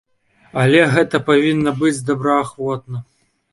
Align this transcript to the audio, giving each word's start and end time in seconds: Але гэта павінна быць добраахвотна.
Але 0.61 0.79
гэта 0.95 1.21
павінна 1.29 1.75
быць 1.83 2.01
добраахвотна. 2.11 3.07